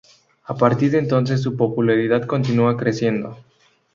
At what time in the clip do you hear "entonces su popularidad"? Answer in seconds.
0.97-2.25